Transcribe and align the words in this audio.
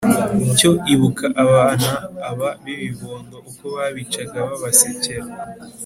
cyo 0.57 0.71
ibuka 0.93 1.25
abana 1.43 1.89
aba 2.29 2.49
b’ibibondo 2.63 3.37
uko 3.49 3.63
babicaga 3.75 4.37
babasekera 4.47 5.27